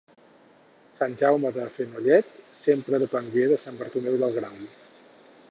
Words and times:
Sant 0.99 1.13
Jaume 1.19 1.51
de 1.57 1.67
Fenollet 1.75 2.33
sempre 2.63 3.01
depengué 3.05 3.45
de 3.53 3.61
Sant 3.67 3.79
Bartomeu 3.85 4.19
del 4.25 4.37
Grau. 4.41 4.59